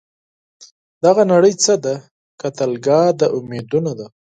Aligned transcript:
دغه 1.03 1.21
نړۍ 1.33 1.53
څه 1.63 1.73
ده؟ 1.83 1.95
قتلګاه 2.41 3.07
د 3.19 3.21
امیدونو 3.37 3.91
ده 3.99 4.07